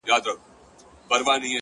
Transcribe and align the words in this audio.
څومره 0.03 0.33
بلند 1.09 1.25
دی، 1.41 1.49